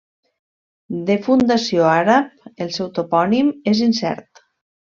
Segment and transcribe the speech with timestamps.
[1.09, 4.47] De fundació àrab, el seu topònim és incert.